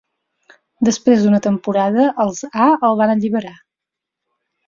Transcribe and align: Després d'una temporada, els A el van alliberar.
Després 0.87 1.25
d'una 1.25 1.41
temporada, 1.47 2.07
els 2.25 2.41
A 2.67 2.71
el 2.89 2.99
van 3.03 3.15
alliberar. 3.17 3.55